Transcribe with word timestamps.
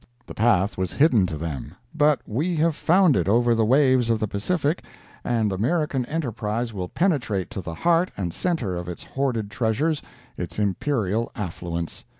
The 0.25 0.33
path 0.33 0.79
was 0.79 0.93
hidden 0.93 1.27
to 1.27 1.37
them, 1.37 1.75
but 1.93 2.21
we 2.25 2.55
have 2.55 2.75
found 2.75 3.15
it 3.15 3.27
over 3.27 3.53
the 3.53 3.63
waves 3.63 4.09
of 4.09 4.19
the 4.19 4.27
Pacific, 4.27 4.83
and 5.23 5.51
American 5.51 6.07
enterprise 6.07 6.73
will 6.73 6.89
penetrate 6.89 7.51
to 7.51 7.61
the 7.61 7.75
heart 7.75 8.09
and 8.17 8.33
center 8.33 8.75
of 8.75 8.89
its 8.89 9.03
hoarded 9.03 9.51
treasures, 9.51 10.01
its 10.37 10.57
imperial 10.57 11.31
affluence. 11.35 12.03